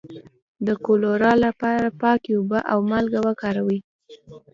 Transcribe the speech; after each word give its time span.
د 0.67 0.69
کولرا 0.85 1.33
لپاره 1.45 1.87
پاکې 2.01 2.31
اوبه 2.37 2.59
او 2.71 2.79
مالګه 2.89 3.19
وکاروئ 3.27 3.79